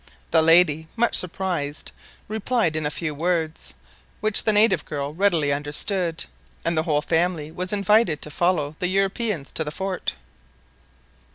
The 0.31 0.41
lady, 0.41 0.87
much 0.95 1.13
surprised, 1.15 1.91
replied 2.27 2.75
in 2.75 2.87
a 2.87 2.89
few 2.89 3.13
words, 3.13 3.75
which 4.19 4.41
the 4.45 4.51
native 4.51 4.83
girl 4.83 5.13
readily 5.13 5.53
understood, 5.53 6.25
and 6.65 6.75
the 6.75 6.81
whole 6.89 7.03
family 7.03 7.51
was 7.51 7.71
invited 7.71 8.19
to 8.23 8.31
follow 8.31 8.75
the 8.79 8.87
Europeans 8.87 9.51
to 9.51 9.63
the 9.63 9.69
fort. 9.69 10.15